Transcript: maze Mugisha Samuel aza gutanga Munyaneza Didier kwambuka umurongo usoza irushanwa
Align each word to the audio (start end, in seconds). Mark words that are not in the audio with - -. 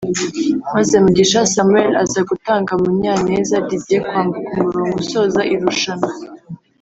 maze 0.73 0.95
Mugisha 1.03 1.49
Samuel 1.53 1.91
aza 2.03 2.21
gutanga 2.29 2.71
Munyaneza 2.81 3.55
Didier 3.67 4.03
kwambuka 4.09 4.51
umurongo 4.61 4.95
usoza 5.03 5.41
irushanwa 5.53 6.11